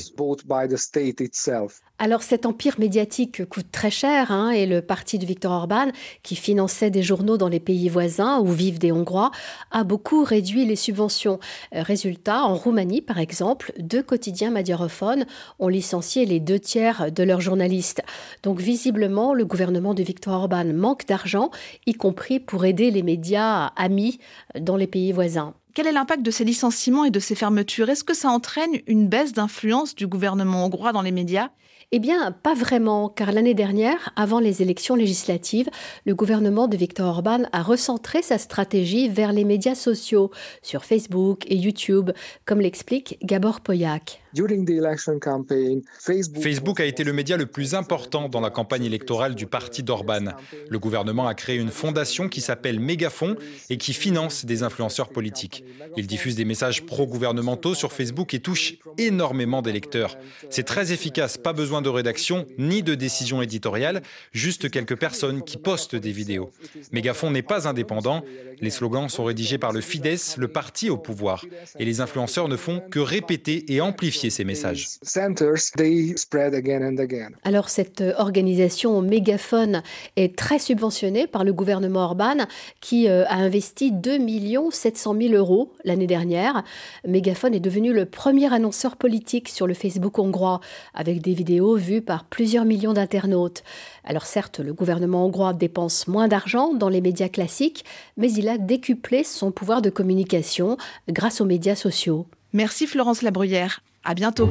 Alors 2.00 2.22
cet 2.22 2.46
empire 2.46 2.78
médiatique 2.78 3.44
coûte 3.48 3.72
très 3.72 3.90
cher 3.90 4.30
hein, 4.30 4.50
et 4.50 4.66
le 4.66 4.82
parti 4.82 5.18
de 5.18 5.26
Viktor 5.26 5.50
Orban, 5.50 5.88
qui 6.22 6.36
finançait 6.36 6.90
des 6.90 7.02
journaux 7.02 7.36
dans 7.36 7.48
les 7.48 7.58
pays 7.58 7.88
voisins 7.88 8.38
où 8.38 8.52
vivent 8.52 8.78
des 8.78 8.92
Hongrois, 8.92 9.32
a 9.72 9.82
beaucoup 9.82 10.22
réduit 10.22 10.64
les 10.64 10.76
subventions. 10.76 11.40
Euh, 11.74 11.82
résultat, 11.82 12.44
en 12.44 12.54
Roumanie 12.54 13.00
par 13.00 13.18
exemple, 13.18 13.72
deux 13.80 14.04
quotidiens 14.04 14.52
madiarophones 14.52 15.26
ont 15.58 15.66
licencié 15.66 16.24
les 16.24 16.38
deux 16.38 16.60
tiers 16.60 17.10
de 17.10 17.24
leurs 17.24 17.40
journalistes. 17.40 18.00
Donc 18.44 18.60
visiblement, 18.60 19.34
le 19.34 19.44
gouvernement 19.44 19.92
de 19.92 20.04
Viktor 20.04 20.34
Orban 20.34 20.66
manque 20.66 21.04
d'argent, 21.04 21.50
y 21.86 21.94
compris 21.94 22.38
pour 22.38 22.64
aider 22.64 22.92
les 22.92 23.02
médias 23.02 23.72
amis 23.74 24.20
dans 24.56 24.76
les 24.76 24.86
pays 24.86 25.10
voisins. 25.10 25.52
Quel 25.74 25.88
est 25.88 25.92
l'impact 25.92 26.22
de 26.22 26.30
ces 26.30 26.44
licenciements 26.44 27.04
et 27.04 27.10
de 27.10 27.20
ces 27.20 27.34
fermetures? 27.34 27.88
Est-ce 27.90 28.04
que 28.04 28.14
ça 28.14 28.30
entraîne 28.30 28.80
une 28.86 29.08
baisse 29.08 29.32
d'influence 29.32 29.96
du 29.96 30.06
gouvernement 30.06 30.64
hongrois 30.64 30.92
dans 30.92 31.02
les 31.02 31.12
médias? 31.12 31.50
Eh 31.90 32.00
bien, 32.00 32.32
pas 32.32 32.52
vraiment, 32.52 33.08
car 33.08 33.32
l'année 33.32 33.54
dernière, 33.54 34.12
avant 34.14 34.40
les 34.40 34.60
élections 34.60 34.94
législatives, 34.94 35.70
le 36.04 36.14
gouvernement 36.14 36.68
de 36.68 36.76
Viktor 36.76 37.06
Orban 37.06 37.44
a 37.52 37.62
recentré 37.62 38.20
sa 38.20 38.36
stratégie 38.36 39.08
vers 39.08 39.32
les 39.32 39.44
médias 39.44 39.74
sociaux, 39.74 40.30
sur 40.60 40.84
Facebook 40.84 41.44
et 41.46 41.56
YouTube, 41.56 42.10
comme 42.44 42.60
l'explique 42.60 43.18
Gabor 43.22 43.62
Poyak. 43.62 44.20
Facebook 46.40 46.80
a 46.80 46.84
été 46.84 47.04
le 47.04 47.12
média 47.12 47.36
le 47.36 47.46
plus 47.46 47.74
important 47.74 48.28
dans 48.28 48.40
la 48.40 48.50
campagne 48.50 48.84
électorale 48.84 49.34
du 49.34 49.46
parti 49.46 49.82
d'Orban. 49.82 50.34
Le 50.68 50.78
gouvernement 50.78 51.26
a 51.26 51.34
créé 51.34 51.56
une 51.56 51.70
fondation 51.70 52.28
qui 52.28 52.40
s'appelle 52.40 52.80
Mégafon 52.80 53.36
et 53.70 53.78
qui 53.78 53.92
finance 53.92 54.44
des 54.44 54.62
influenceurs 54.62 55.08
politiques. 55.08 55.64
Il 55.96 56.06
diffuse 56.06 56.36
des 56.36 56.44
messages 56.44 56.84
pro-gouvernementaux 56.84 57.74
sur 57.74 57.92
Facebook 57.92 58.34
et 58.34 58.40
touche 58.40 58.74
énormément 58.98 59.62
d'électeurs. 59.62 60.16
C'est 60.50 60.64
très 60.64 60.92
efficace, 60.92 61.38
pas 61.38 61.52
besoin 61.52 61.80
de 61.82 61.88
rédaction 61.88 62.46
ni 62.58 62.82
de 62.82 62.94
décision 62.94 63.40
éditoriale, 63.40 64.02
juste 64.32 64.70
quelques 64.70 64.96
personnes 64.96 65.42
qui 65.42 65.56
postent 65.56 65.96
des 65.96 66.12
vidéos. 66.12 66.50
Mégafon 66.92 67.30
n'est 67.30 67.42
pas 67.42 67.66
indépendant. 67.68 68.22
Les 68.60 68.70
slogans 68.70 69.08
sont 69.08 69.24
rédigés 69.24 69.58
par 69.58 69.72
le 69.72 69.80
Fidesz, 69.80 70.36
le 70.36 70.48
parti 70.48 70.90
au 70.90 70.98
pouvoir. 70.98 71.44
Et 71.78 71.84
les 71.84 72.00
influenceurs 72.00 72.48
ne 72.48 72.56
font 72.56 72.80
que 72.90 72.98
répéter 72.98 73.72
et 73.72 73.80
amplifier 73.80 74.17
ces 74.30 74.44
messages. 74.44 74.88
Alors 77.44 77.68
cette 77.68 78.02
organisation 78.16 79.00
mégaphone 79.00 79.82
est 80.16 80.36
très 80.36 80.58
subventionnée 80.58 81.26
par 81.26 81.44
le 81.44 81.52
gouvernement 81.52 82.00
Orban 82.00 82.46
qui 82.80 83.08
euh, 83.08 83.24
a 83.26 83.36
investi 83.36 83.92
2 83.92 84.18
700 84.70 85.16
000 85.20 85.34
euros 85.34 85.72
l'année 85.84 86.06
dernière. 86.06 86.64
Mégaphone 87.06 87.54
est 87.54 87.60
devenu 87.60 87.92
le 87.92 88.04
premier 88.04 88.52
annonceur 88.52 88.96
politique 88.96 89.48
sur 89.48 89.66
le 89.66 89.74
Facebook 89.74 90.18
hongrois 90.18 90.60
avec 90.94 91.20
des 91.22 91.34
vidéos 91.34 91.76
vues 91.76 92.02
par 92.02 92.24
plusieurs 92.24 92.64
millions 92.64 92.92
d'internautes. 92.92 93.62
Alors 94.04 94.26
certes, 94.26 94.58
le 94.58 94.72
gouvernement 94.72 95.26
hongrois 95.26 95.52
dépense 95.52 96.08
moins 96.08 96.28
d'argent 96.28 96.74
dans 96.74 96.88
les 96.88 97.00
médias 97.00 97.28
classiques, 97.28 97.84
mais 98.16 98.32
il 98.32 98.48
a 98.48 98.58
décuplé 98.58 99.24
son 99.24 99.52
pouvoir 99.52 99.82
de 99.82 99.90
communication 99.90 100.76
grâce 101.08 101.40
aux 101.40 101.44
médias 101.44 101.76
sociaux. 101.76 102.26
Merci 102.52 102.86
Florence 102.86 103.22
Labruyère. 103.22 103.82
À 104.08 104.14
bientôt. 104.14 104.48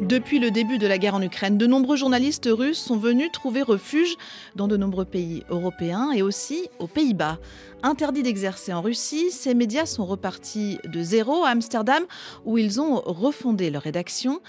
Depuis 0.00 0.38
le 0.38 0.50
début 0.50 0.78
de 0.78 0.86
la 0.86 0.96
guerre 0.96 1.16
en 1.16 1.20
Ukraine, 1.20 1.58
de 1.58 1.66
nombreux 1.66 1.96
journalistes 1.96 2.48
russes 2.50 2.78
sont 2.78 2.96
venus 2.96 3.30
trouver 3.30 3.60
refuge 3.60 4.14
dans 4.56 4.68
de 4.68 4.78
nombreux 4.78 5.04
pays 5.04 5.42
européens 5.50 6.10
et 6.12 6.22
aussi 6.22 6.70
aux 6.78 6.86
Pays-Bas. 6.86 7.38
Interdits 7.82 8.22
d'exercer 8.22 8.72
en 8.72 8.80
Russie, 8.80 9.30
ces 9.30 9.52
médias 9.52 9.84
sont 9.84 10.06
repartis 10.06 10.78
de 10.84 11.02
zéro 11.02 11.44
à 11.44 11.50
Amsterdam 11.50 12.04
où 12.46 12.56
ils 12.56 12.80
ont 12.80 13.02
refondé 13.04 13.68
leur 13.68 13.82
rédaction. 13.82 14.40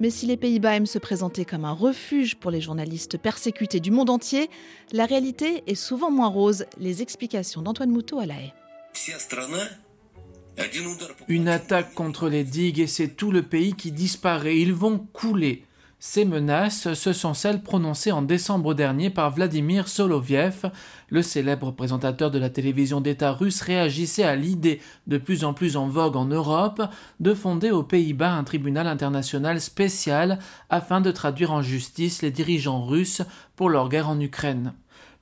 Mais 0.00 0.08
si 0.08 0.24
les 0.24 0.38
Pays-Bas 0.38 0.76
aiment 0.76 0.86
se 0.86 0.98
présenter 0.98 1.44
comme 1.44 1.66
un 1.66 1.72
refuge 1.72 2.36
pour 2.36 2.50
les 2.50 2.62
journalistes 2.62 3.18
persécutés 3.18 3.80
du 3.80 3.90
monde 3.90 4.08
entier, 4.08 4.48
la 4.92 5.04
réalité 5.04 5.62
est 5.66 5.74
souvent 5.74 6.10
moins 6.10 6.28
rose. 6.28 6.64
Les 6.78 7.02
explications 7.02 7.60
d'Antoine 7.60 7.90
Moutot 7.90 8.18
à 8.18 8.24
La 8.24 8.34
Haye. 8.36 8.54
Une 11.28 11.48
attaque 11.48 11.92
contre 11.92 12.30
les 12.30 12.44
digues 12.44 12.80
et 12.80 12.86
c'est 12.86 13.08
tout 13.08 13.30
le 13.30 13.42
pays 13.42 13.74
qui 13.74 13.92
disparaît. 13.92 14.58
Ils 14.58 14.72
vont 14.72 14.98
couler. 15.12 15.64
Ces 16.02 16.24
menaces, 16.24 16.94
ce 16.94 17.12
sont 17.12 17.34
celles 17.34 17.62
prononcées 17.62 18.10
en 18.10 18.22
décembre 18.22 18.72
dernier 18.72 19.10
par 19.10 19.34
Vladimir 19.34 19.86
Soloviev. 19.86 20.70
Le 21.10 21.20
célèbre 21.20 21.72
présentateur 21.72 22.30
de 22.30 22.38
la 22.38 22.48
télévision 22.48 23.02
d'État 23.02 23.32
russe 23.32 23.60
réagissait 23.60 24.22
à 24.22 24.34
l'idée, 24.34 24.80
de 25.06 25.18
plus 25.18 25.44
en 25.44 25.52
plus 25.52 25.76
en 25.76 25.88
vogue 25.88 26.16
en 26.16 26.24
Europe, 26.24 26.80
de 27.20 27.34
fonder 27.34 27.70
aux 27.70 27.82
Pays-Bas 27.82 28.32
un 28.32 28.44
tribunal 28.44 28.86
international 28.86 29.60
spécial 29.60 30.38
afin 30.70 31.02
de 31.02 31.10
traduire 31.10 31.52
en 31.52 31.60
justice 31.60 32.22
les 32.22 32.30
dirigeants 32.30 32.82
russes 32.82 33.20
pour 33.54 33.68
leur 33.68 33.90
guerre 33.90 34.08
en 34.08 34.18
Ukraine. 34.18 34.72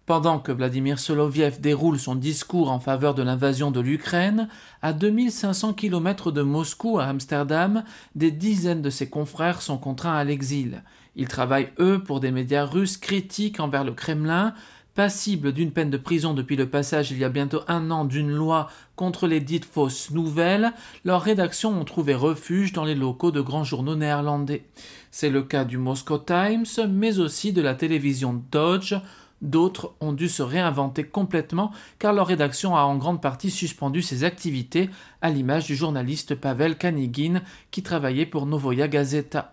Pendant 0.09 0.39
que 0.39 0.53
Vladimir 0.53 0.99
Soloviev 0.99 1.61
déroule 1.61 1.99
son 1.99 2.15
discours 2.15 2.71
en 2.71 2.81
faveur 2.81 3.15
de 3.15 3.23
l'invasion 3.23 3.71
de 3.71 3.81
l'Ukraine, 3.81 4.49
à 4.81 4.95
2500 4.95 5.75
km 5.75 6.33
de 6.33 6.41
Moscou 6.41 6.99
à 6.99 7.05
Amsterdam, 7.05 7.85
des 8.15 8.31
dizaines 8.31 8.81
de 8.81 8.89
ses 8.89 9.11
confrères 9.11 9.61
sont 9.61 9.77
contraints 9.77 10.17
à 10.17 10.25
l'exil. 10.25 10.83
Ils 11.15 11.29
travaillent, 11.29 11.69
eux, 11.79 12.03
pour 12.03 12.21
des 12.21 12.31
médias 12.31 12.65
russes 12.65 12.97
critiques 12.97 13.61
envers 13.61 13.85
le 13.85 13.93
Kremlin, 13.93 14.55
passibles 14.95 15.53
d'une 15.53 15.73
peine 15.73 15.91
de 15.91 15.99
prison 15.99 16.33
depuis 16.33 16.57
le 16.57 16.71
passage 16.71 17.11
il 17.11 17.19
y 17.19 17.25
a 17.25 17.29
bientôt 17.29 17.61
un 17.69 17.91
an 17.91 18.07
d'une 18.07 18.31
loi 18.31 18.69
contre 18.97 19.27
les 19.27 19.41
dites 19.41 19.67
fausses 19.67 20.11
nouvelles, 20.11 20.73
leurs 21.05 21.21
rédactions 21.21 21.79
ont 21.79 21.85
trouvé 21.85 22.15
refuge 22.15 22.73
dans 22.73 22.85
les 22.85 22.95
locaux 22.95 23.31
de 23.31 23.43
grands 23.43 23.63
journaux 23.63 23.95
néerlandais. 23.95 24.65
C'est 25.11 25.29
le 25.29 25.43
cas 25.43 25.67
du 25.67 25.77
Moscow 25.77 26.17
Times, 26.17 26.65
mais 26.89 27.19
aussi 27.19 27.53
de 27.53 27.61
la 27.61 27.75
télévision 27.75 28.43
Dodge, 28.51 28.95
D'autres 29.41 29.95
ont 30.01 30.13
dû 30.13 30.29
se 30.29 30.43
réinventer 30.43 31.05
complètement 31.05 31.71
car 31.99 32.13
leur 32.13 32.27
rédaction 32.27 32.77
a 32.77 32.83
en 32.83 32.97
grande 32.97 33.23
partie 33.23 33.51
suspendu 33.51 34.03
ses 34.03 34.25
activités, 34.25 34.91
à 35.23 35.31
l'image 35.31 35.67
du 35.67 35.77
journaliste 35.77 36.35
Pavel 36.35 36.77
Kanigin 36.77 37.43
qui 37.71 37.83
travaillait 37.83 38.27
pour 38.27 38.47
Novoya 38.47 38.89
Gazeta. 38.89 39.53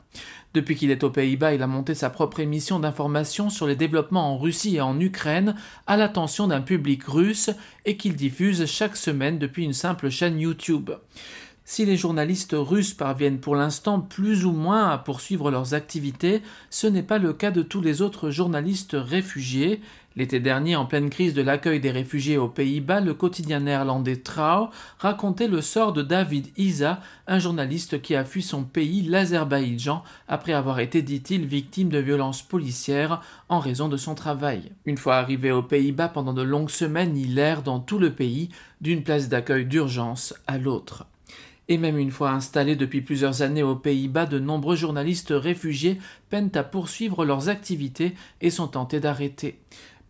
Depuis 0.56 0.76
qu'il 0.76 0.90
est 0.90 1.04
aux 1.04 1.10
Pays-Bas, 1.10 1.54
il 1.54 1.62
a 1.62 1.68
monté 1.68 1.94
sa 1.94 2.10
propre 2.10 2.40
émission 2.40 2.80
d'information 2.80 3.50
sur 3.50 3.68
les 3.68 3.76
développements 3.76 4.34
en 4.34 4.38
Russie 4.38 4.78
et 4.78 4.82
en 4.82 4.98
Ukraine 5.00 5.56
à 5.86 5.98
l'attention 5.98 6.48
d'un 6.48 6.62
public 6.62 7.04
russe 7.04 7.50
et 7.84 7.98
qu'il 7.98 8.16
diffuse 8.16 8.66
chaque 8.66 8.96
semaine 8.96 9.38
depuis 9.38 9.66
une 9.66 9.74
simple 9.74 10.10
chaîne 10.10 10.40
YouTube. 10.40 10.92
Si 11.68 11.84
les 11.84 11.98
journalistes 11.98 12.56
russes 12.56 12.94
parviennent 12.94 13.40
pour 13.40 13.56
l'instant 13.56 14.00
plus 14.00 14.46
ou 14.46 14.52
moins 14.52 14.92
à 14.92 15.00
poursuivre 15.00 15.50
leurs 15.50 15.74
activités, 15.74 16.44
ce 16.70 16.86
n'est 16.86 17.02
pas 17.02 17.18
le 17.18 17.34
cas 17.34 17.50
de 17.50 17.64
tous 17.64 17.82
les 17.82 18.04
autres 18.04 18.30
journalistes 18.30 18.96
réfugiés. 18.96 19.82
L'été 20.16 20.40
dernier, 20.40 20.76
en 20.76 20.86
pleine 20.86 21.10
crise 21.10 21.34
de 21.34 21.42
l'accueil 21.42 21.80
des 21.80 21.90
réfugiés 21.90 22.38
aux 22.38 22.48
Pays-Bas, 22.48 23.02
le 23.02 23.16
quotidien 23.16 23.62
néerlandais 23.62 24.18
Trouw 24.18 24.70
racontait 25.00 25.48
le 25.48 25.60
sort 25.62 25.92
de 25.92 26.04
David 26.04 26.50
Isa, 26.56 27.00
un 27.26 27.40
journaliste 27.40 28.00
qui 28.00 28.14
a 28.14 28.26
fui 28.26 28.44
son 28.44 28.64
pays, 28.64 29.02
l'Azerbaïdjan, 29.02 30.04
après 30.28 30.54
avoir 30.54 30.80
été, 30.80 31.02
dit-il, 31.02 31.48
victime 31.48 31.90
de 31.90 31.98
violences 31.98 32.44
policières 32.44 33.24
en 33.50 33.58
raison 33.58 33.90
de 33.90 33.98
son 33.98 34.14
travail. 34.14 34.72
Une 34.86 35.00
fois 35.00 35.16
arrivé 35.16 35.52
aux 35.52 35.64
Pays-Bas 35.64 36.10
pendant 36.10 36.34
de 36.34 36.44
longues 36.44 36.70
semaines, 36.70 37.18
il 37.18 37.40
erre 37.40 37.64
dans 37.64 37.80
tout 37.80 37.98
le 37.98 38.14
pays, 38.14 38.50
d'une 38.82 39.02
place 39.02 39.30
d'accueil 39.30 39.66
d'urgence 39.66 40.36
à 40.46 40.60
l'autre. 40.60 41.08
Et 41.68 41.78
même 41.78 41.98
une 41.98 42.12
fois 42.12 42.32
installés 42.32 42.76
depuis 42.76 43.02
plusieurs 43.02 43.42
années 43.42 43.64
aux 43.64 43.76
Pays-Bas, 43.76 44.28
de 44.28 44.38
nombreux 44.38 44.76
journalistes 44.76 45.34
réfugiés 45.36 46.00
peinent 46.30 46.52
à 46.54 46.64
poursuivre 46.64 47.26
leurs 47.26 47.50
activités 47.50 48.14
et 48.42 48.52
sont 48.52 48.68
tentés 48.68 49.00
d'arrêter. 49.00 49.60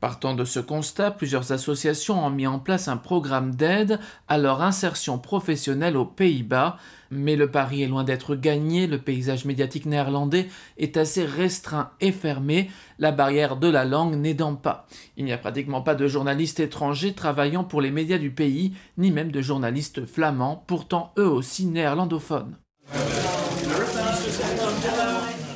Partant 0.05 0.35
de 0.35 0.45
ce 0.45 0.59
constat, 0.59 1.09
plusieurs 1.09 1.51
associations 1.51 2.23
ont 2.23 2.29
mis 2.29 2.45
en 2.45 2.59
place 2.59 2.87
un 2.87 2.95
programme 2.95 3.55
d'aide 3.55 3.99
à 4.27 4.37
leur 4.37 4.61
insertion 4.61 5.17
professionnelle 5.17 5.97
aux 5.97 6.05
Pays-Bas, 6.05 6.77
mais 7.09 7.35
le 7.35 7.49
pari 7.49 7.81
est 7.81 7.87
loin 7.87 8.03
d'être 8.03 8.35
gagné, 8.35 8.85
le 8.85 8.99
paysage 8.99 9.45
médiatique 9.45 9.87
néerlandais 9.87 10.47
est 10.77 10.95
assez 10.97 11.25
restreint 11.25 11.89
et 12.01 12.11
fermé, 12.11 12.69
la 12.99 13.11
barrière 13.11 13.57
de 13.57 13.67
la 13.67 13.83
langue 13.83 14.13
n'aidant 14.13 14.53
pas. 14.53 14.85
Il 15.17 15.25
n'y 15.25 15.33
a 15.33 15.39
pratiquement 15.39 15.81
pas 15.81 15.95
de 15.95 16.07
journalistes 16.07 16.59
étrangers 16.59 17.13
travaillant 17.13 17.63
pour 17.63 17.81
les 17.81 17.89
médias 17.89 18.19
du 18.19 18.29
pays, 18.29 18.75
ni 18.99 19.09
même 19.09 19.31
de 19.31 19.41
journalistes 19.41 20.05
flamands, 20.05 20.63
pourtant 20.67 21.13
eux 21.17 21.27
aussi 21.27 21.65
néerlandophones. 21.65 22.57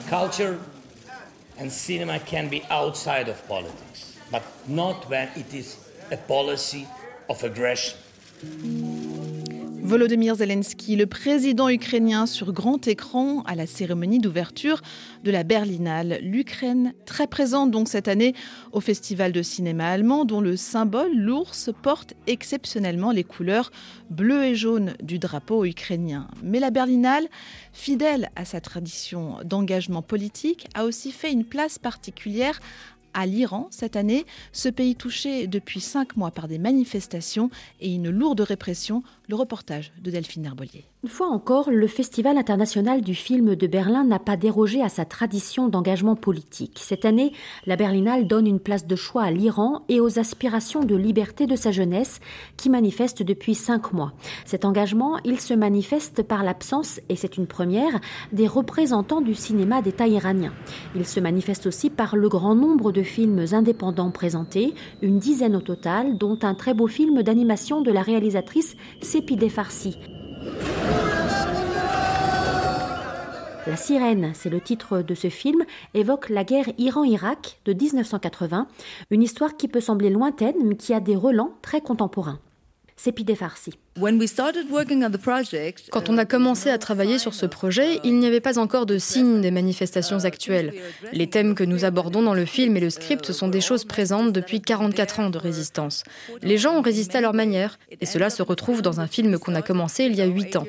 Culture 0.10 0.58
and 1.62 1.70
cinema 1.70 2.18
can 2.18 2.48
be 2.50 2.64
outside 2.72 3.30
of 3.30 3.40
politics 3.48 4.19
but 4.32 4.42
not 4.68 5.08
when 5.10 5.28
it 5.36 5.54
is 5.54 5.78
a 6.12 6.18
policy 6.18 6.86
of 7.28 7.44
aggression. 7.44 7.98
Volodymyr 9.82 10.36
Zelensky, 10.36 10.96
le 10.96 11.08
président 11.08 11.68
ukrainien 11.68 12.28
sur 12.28 12.54
grand 12.54 12.88
écran 12.88 13.42
à 13.48 13.56
la 13.56 13.66
cérémonie 13.66 14.20
d'ouverture 14.20 14.82
de 15.24 15.32
la 15.32 15.44
Berlinale. 15.44 16.20
L'Ukraine, 16.22 16.94
très 17.08 17.26
présente 17.26 17.72
donc 17.72 17.88
cette 17.88 18.08
année 18.08 18.36
au 18.72 18.82
Festival 18.82 19.32
de 19.32 19.42
cinéma 19.42 19.88
allemand, 19.88 20.26
dont 20.26 20.42
le 20.42 20.56
symbole, 20.58 21.12
l'ours, 21.16 21.72
porte 21.82 22.14
exceptionnellement 22.28 23.12
les 23.12 23.24
couleurs 23.24 23.72
bleu 24.12 24.44
et 24.44 24.54
jaune 24.54 24.94
du 25.02 25.18
drapeau 25.18 25.66
ukrainien. 25.66 26.28
Mais 26.44 26.60
la 26.60 26.70
Berlinale, 26.70 27.28
fidèle 27.74 28.30
à 28.36 28.46
sa 28.46 28.62
tradition 28.62 29.38
d'engagement 29.44 30.04
politique, 30.04 30.68
a 30.76 30.86
aussi 30.86 31.12
fait 31.12 31.32
une 31.32 31.46
place 31.46 31.80
particulière 31.80 32.60
à 33.14 33.26
l'Iran 33.26 33.68
cette 33.72 33.96
année, 33.96 34.26
ce 34.52 34.70
pays 34.70 34.96
touché 34.96 35.48
depuis 35.48 35.82
cinq 35.82 36.16
mois 36.18 36.32
par 36.32 36.48
des 36.48 36.58
manifestations 36.58 37.50
et 37.80 37.94
une 37.94 38.10
lourde 38.10 38.42
répression. 38.42 39.04
Le 39.28 39.36
reportage 39.36 39.92
de 40.02 40.12
Delphine 40.12 40.46
Herbolier. 40.46 40.86
Une 41.02 41.08
fois 41.10 41.28
encore, 41.28 41.72
le 41.72 41.88
Festival 41.88 42.38
international 42.38 43.00
du 43.00 43.16
film 43.16 43.56
de 43.56 43.68
Berlin 43.68 44.04
n'a 44.04 44.20
pas 44.20 44.36
dérogé 44.36 44.82
à 44.82 44.90
sa 44.90 45.06
tradition 45.06 45.70
d'engagement 45.70 46.18
politique. 46.18 46.82
Cette 46.84 47.06
année, 47.06 47.32
la 47.66 47.78
Berlinale 47.78 48.28
donne 48.28 48.48
une 48.48 48.60
place 48.60 48.86
de 48.86 48.98
choix 48.98 49.24
à 49.24 49.32
l'Iran 49.32 49.84
et 49.88 50.02
aux 50.02 50.20
aspirations 50.20 50.84
de 50.84 50.98
liberté 50.98 51.48
de 51.48 51.56
sa 51.56 51.72
jeunesse 51.72 52.20
qui 52.58 52.70
manifeste 52.70 53.24
depuis 53.24 53.56
cinq 53.56 53.94
mois. 53.94 54.12
Cet 54.44 54.66
engagement, 54.66 55.16
il 55.24 55.40
se 55.40 55.54
manifeste 55.54 56.22
par 56.22 56.44
l'absence, 56.44 57.00
et 57.08 57.16
c'est 57.16 57.38
une 57.38 57.48
première, 57.48 58.02
des 58.34 58.48
représentants 58.48 59.22
du 59.22 59.36
cinéma 59.36 59.82
d'État 59.82 60.08
iranien. 60.08 60.52
Il 60.98 61.06
se 61.06 61.22
manifeste 61.22 61.66
aussi 61.66 61.90
par 61.90 62.18
le 62.18 62.28
grand 62.28 62.56
nombre 62.56 62.92
de 62.92 63.04
films 63.04 63.46
indépendants 63.54 64.12
présentés, 64.12 64.74
une 65.02 65.20
dizaine 65.20 65.56
au 65.56 65.62
total, 65.62 66.18
dont 66.18 66.40
un 66.42 66.56
très 66.56 66.74
beau 66.74 66.88
film 66.88 67.24
d'animation 67.24 67.80
de 67.80 67.92
la 67.94 68.02
réalisatrice 68.02 68.76
Sepideh 69.02 69.48
Farsi. 69.48 69.98
La 73.70 73.76
sirène, 73.76 74.32
c'est 74.34 74.50
le 74.50 74.62
titre 74.62 75.04
de 75.04 75.14
ce 75.14 75.30
film, 75.30 75.64
évoque 75.94 76.30
la 76.30 76.44
guerre 76.44 76.66
Iran-Irak 76.80 77.60
de 77.66 77.74
1980, 77.74 78.68
une 79.12 79.22
histoire 79.22 79.58
qui 79.58 79.68
peut 79.68 79.80
sembler 79.80 80.10
lointaine 80.10 80.56
mais 80.66 80.76
qui 80.76 80.92
a 80.92 81.00
des 81.00 81.16
relents 81.16 81.52
très 81.62 81.80
contemporains. 81.80 82.40
C'est 82.96 83.12
Farsi. 83.36 83.76
Quand 85.92 86.10
on 86.10 86.18
a 86.18 86.26
commencé 86.26 86.70
à 86.70 86.78
travailler 86.78 87.20
sur 87.20 87.34
ce 87.34 87.46
projet, 87.46 88.00
il 88.04 88.20
n'y 88.20 88.28
avait 88.28 88.40
pas 88.40 88.58
encore 88.58 88.86
de 88.86 88.98
signes 88.98 89.42
des 89.42 89.52
manifestations 89.52 90.24
actuelles. 90.26 90.74
Les 91.12 91.30
thèmes 91.30 91.56
que 91.56 91.64
nous 91.64 91.86
abordons 91.86 92.22
dans 92.22 92.34
le 92.34 92.46
film 92.46 92.78
et 92.78 92.80
le 92.80 92.90
script 92.90 93.32
sont 93.32 93.48
des 93.48 93.62
choses 93.62 93.86
présentes 93.86 94.32
depuis 94.32 94.62
44 94.62 95.20
ans 95.20 95.30
de 95.30 95.38
résistance. 95.38 96.04
Les 96.42 96.58
gens 96.58 96.76
ont 96.76 96.82
résisté 96.82 97.18
à 97.18 97.22
leur 97.22 97.34
manière, 97.34 97.78
et 98.00 98.06
cela 98.06 98.30
se 98.30 98.42
retrouve 98.42 98.82
dans 98.82 99.00
un 99.00 99.08
film 99.08 99.38
qu'on 99.38 99.56
a 99.56 99.62
commencé 99.62 100.06
il 100.06 100.16
y 100.16 100.22
a 100.22 100.26
8 100.26 100.56
ans. 100.56 100.66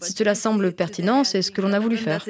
Si 0.00 0.12
cela 0.12 0.34
semble 0.34 0.72
pertinent, 0.72 1.24
c'est 1.24 1.42
ce 1.42 1.50
que 1.50 1.60
l'on 1.60 1.72
a 1.72 1.78
voulu 1.78 1.96
faire. 1.96 2.24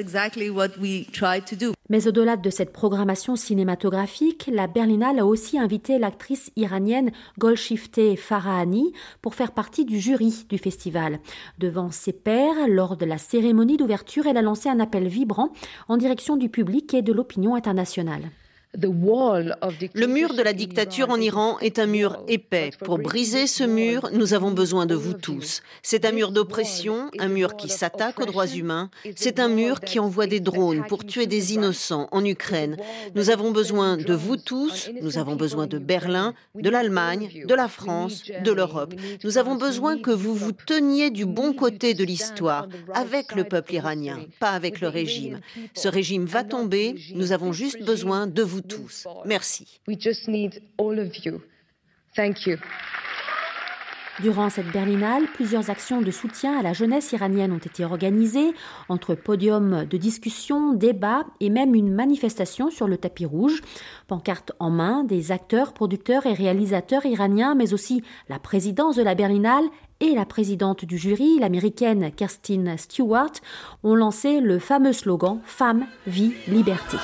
Mais 1.89 2.07
au-delà 2.07 2.37
de 2.37 2.49
cette 2.49 2.71
programmation 2.71 3.35
cinématographique, 3.35 4.49
la 4.51 4.67
Berlinale 4.67 5.19
a 5.19 5.25
aussi 5.25 5.59
invité 5.59 5.99
l'actrice 5.99 6.51
iranienne 6.55 7.11
Golshifteh 7.39 8.15
Farahani 8.15 8.93
pour 9.21 9.35
faire 9.35 9.51
partie 9.51 9.85
du 9.85 9.99
jury 9.99 10.32
du 10.47 10.57
festival. 10.57 11.19
Devant 11.59 11.91
ses 11.91 12.13
pairs, 12.13 12.67
lors 12.67 12.97
de 12.97 13.05
la 13.05 13.17
cérémonie 13.17 13.77
d'ouverture, 13.77 14.27
elle 14.27 14.37
a 14.37 14.41
lancé 14.41 14.69
un 14.69 14.79
appel 14.79 15.07
vibrant 15.07 15.49
en 15.87 15.97
direction 15.97 16.35
du 16.35 16.49
public 16.49 16.93
et 16.93 17.01
de 17.01 17.13
l'opinion 17.13 17.55
internationale. 17.55 18.29
Le 18.75 20.07
mur 20.07 20.33
de 20.33 20.41
la 20.41 20.53
dictature 20.53 21.11
en 21.11 21.17
Iran 21.17 21.59
est 21.59 21.77
un 21.77 21.85
mur 21.85 22.23
épais. 22.27 22.71
Pour 22.83 22.97
briser 22.97 23.45
ce 23.45 23.63
mur, 23.63 24.09
nous 24.13 24.33
avons 24.33 24.49
besoin 24.49 24.87
de 24.87 24.95
vous 24.95 25.13
tous. 25.13 25.61
C'est 25.83 26.05
un 26.05 26.11
mur 26.11 26.31
d'oppression, 26.31 27.11
un 27.19 27.27
mur 27.27 27.55
qui 27.55 27.69
s'attaque 27.69 28.19
aux 28.19 28.25
droits 28.25 28.47
humains. 28.47 28.89
C'est 29.15 29.39
un 29.39 29.47
mur 29.47 29.79
qui 29.79 29.99
envoie 29.99 30.25
des 30.25 30.39
drones 30.39 30.85
pour 30.87 31.05
tuer 31.05 31.27
des 31.27 31.53
innocents 31.53 32.07
en 32.11 32.25
Ukraine. 32.25 32.77
Nous 33.13 33.29
avons 33.29 33.51
besoin 33.51 33.95
de 33.97 34.13
vous 34.13 34.37
tous. 34.37 34.89
Nous 35.01 35.19
avons 35.19 35.35
besoin 35.35 35.67
de 35.67 35.77
Berlin, 35.77 36.33
de 36.55 36.69
l'Allemagne, 36.71 37.45
de 37.47 37.53
la 37.53 37.67
France, 37.67 38.23
de 38.43 38.51
l'Europe. 38.51 38.95
Nous 39.23 39.37
avons 39.37 39.55
besoin 39.55 39.99
que 39.99 40.11
vous 40.11 40.33
vous 40.33 40.51
teniez 40.51 41.11
du 41.11 41.25
bon 41.25 41.53
côté 41.53 41.93
de 41.93 42.03
l'histoire, 42.03 42.67
avec 42.95 43.35
le 43.35 43.43
peuple 43.43 43.75
iranien, 43.75 44.21
pas 44.39 44.51
avec 44.51 44.81
le 44.81 44.87
régime. 44.87 45.41
Ce 45.75 45.87
régime 45.87 46.25
va 46.25 46.43
tomber. 46.43 46.95
Nous 47.13 47.33
avons 47.33 47.53
juste 47.53 47.83
besoin 47.83 48.25
de 48.25 48.41
vous 48.41 48.62
tous. 48.67 49.07
Merci. 49.25 49.81
Durant 54.19 54.51
cette 54.51 54.71
Berlinale, 54.71 55.23
plusieurs 55.33 55.71
actions 55.71 55.99
de 55.99 56.11
soutien 56.11 56.55
à 56.59 56.61
la 56.61 56.73
jeunesse 56.73 57.11
iranienne 57.13 57.51
ont 57.51 57.57
été 57.57 57.83
organisées, 57.83 58.53
entre 58.87 59.15
podiums 59.15 59.85
de 59.85 59.97
discussion, 59.97 60.73
débats 60.73 61.25
et 61.39 61.49
même 61.49 61.73
une 61.73 61.91
manifestation 61.91 62.69
sur 62.69 62.87
le 62.87 62.97
tapis 62.97 63.25
rouge. 63.25 63.61
Pancarte 64.07 64.51
en 64.59 64.69
main, 64.69 65.03
des 65.03 65.31
acteurs, 65.31 65.73
producteurs 65.73 66.27
et 66.27 66.33
réalisateurs 66.33 67.07
iraniens, 67.07 67.55
mais 67.55 67.73
aussi 67.73 68.03
la 68.29 68.37
présidence 68.37 68.97
de 68.97 69.03
la 69.03 69.15
Berlinale 69.15 69.65
et 69.99 70.13
la 70.13 70.25
présidente 70.25 70.85
du 70.85 70.99
jury, 70.99 71.39
l'américaine 71.39 72.11
Kirsten 72.11 72.77
Stewart, 72.77 73.33
ont 73.83 73.95
lancé 73.95 74.41
le 74.41 74.59
fameux 74.59 74.93
slogan 74.93 75.39
Femme, 75.43 75.87
vie, 76.05 76.33
liberté. 76.47 76.97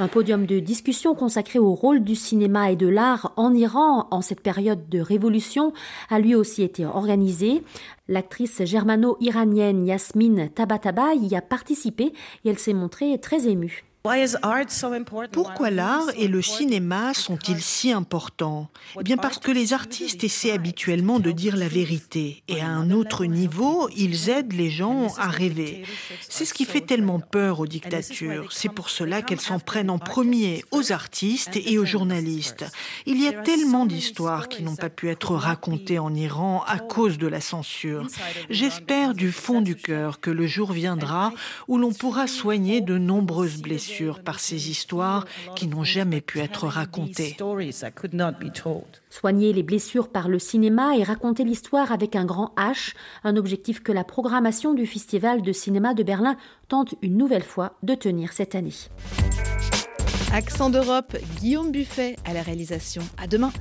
Un 0.00 0.08
podium 0.08 0.46
de 0.46 0.60
discussion 0.60 1.14
consacré 1.14 1.58
au 1.58 1.74
rôle 1.74 2.02
du 2.02 2.14
cinéma 2.14 2.70
et 2.70 2.76
de 2.76 2.88
l'art 2.88 3.34
en 3.36 3.52
Iran 3.52 4.08
en 4.10 4.22
cette 4.22 4.40
période 4.40 4.88
de 4.88 4.98
révolution 4.98 5.74
a 6.08 6.18
lui 6.18 6.34
aussi 6.34 6.62
été 6.62 6.86
organisé. 6.86 7.62
L'actrice 8.08 8.64
germano-iranienne 8.64 9.86
Yasmine 9.86 10.48
Tabataba 10.48 11.12
y 11.12 11.36
a 11.36 11.42
participé 11.42 12.14
et 12.46 12.48
elle 12.48 12.58
s'est 12.58 12.72
montrée 12.72 13.18
très 13.20 13.46
émue. 13.46 13.89
Pourquoi 15.32 15.70
l'art 15.70 16.06
et 16.16 16.26
le 16.26 16.40
cinéma 16.40 17.12
sont-ils 17.12 17.60
si 17.60 17.92
importants? 17.92 18.70
Eh 18.98 19.02
bien 19.02 19.18
parce 19.18 19.38
que 19.38 19.50
les 19.50 19.74
artistes 19.74 20.24
essaient 20.24 20.52
habituellement 20.52 21.20
de 21.20 21.30
dire 21.32 21.54
la 21.54 21.68
vérité 21.68 22.42
et 22.48 22.62
à 22.62 22.68
un 22.68 22.90
autre 22.92 23.26
niveau, 23.26 23.90
ils 23.94 24.30
aident 24.30 24.54
les 24.54 24.70
gens 24.70 25.08
à 25.18 25.28
rêver. 25.28 25.82
C'est 26.26 26.46
ce 26.46 26.54
qui 26.54 26.64
fait 26.64 26.80
tellement 26.80 27.20
peur 27.20 27.60
aux 27.60 27.66
dictatures. 27.66 28.50
C'est 28.52 28.70
pour 28.70 28.88
cela 28.88 29.20
qu'elles 29.20 29.38
s'en 29.38 29.58
prennent 29.58 29.90
en 29.90 29.98
premier 29.98 30.64
aux 30.70 30.92
artistes 30.92 31.58
et 31.62 31.76
aux 31.76 31.84
journalistes. 31.84 32.64
Il 33.04 33.22
y 33.22 33.28
a 33.28 33.32
tellement 33.32 33.84
d'histoires 33.84 34.48
qui 34.48 34.62
n'ont 34.62 34.76
pas 34.76 34.88
pu 34.88 35.10
être 35.10 35.34
racontées 35.34 35.98
en 35.98 36.14
Iran 36.14 36.64
à 36.66 36.78
cause 36.78 37.18
de 37.18 37.26
la 37.26 37.42
censure. 37.42 38.06
J'espère 38.48 39.12
du 39.12 39.30
fond 39.30 39.60
du 39.60 39.76
cœur 39.76 40.20
que 40.20 40.30
le 40.30 40.46
jour 40.46 40.72
viendra 40.72 41.34
où 41.68 41.76
l'on 41.76 41.92
pourra 41.92 42.26
soigner 42.26 42.80
de 42.80 42.96
nombreuses 42.96 43.60
blessures 43.60 43.89
par 44.24 44.40
ces 44.40 44.70
histoires 44.70 45.26
qui 45.56 45.66
n'ont 45.66 45.84
jamais 45.84 46.20
pu 46.20 46.40
être 46.40 46.66
racontées. 46.66 47.36
Soigner 49.10 49.52
les 49.52 49.62
blessures 49.62 50.08
par 50.08 50.28
le 50.28 50.38
cinéma 50.38 50.96
et 50.96 51.02
raconter 51.02 51.44
l'histoire 51.44 51.92
avec 51.92 52.16
un 52.16 52.24
grand 52.24 52.54
H, 52.56 52.94
un 53.24 53.36
objectif 53.36 53.82
que 53.82 53.92
la 53.92 54.04
programmation 54.04 54.74
du 54.74 54.86
Festival 54.86 55.42
de 55.42 55.52
cinéma 55.52 55.94
de 55.94 56.02
Berlin 56.02 56.36
tente 56.68 56.94
une 57.02 57.16
nouvelle 57.16 57.42
fois 57.42 57.76
de 57.82 57.94
tenir 57.94 58.32
cette 58.32 58.54
année. 58.54 58.74
Accent 60.32 60.70
d'Europe, 60.70 61.16
Guillaume 61.40 61.72
Buffet 61.72 62.16
à 62.24 62.32
la 62.32 62.42
réalisation. 62.42 63.02
À 63.18 63.26
demain. 63.26 63.52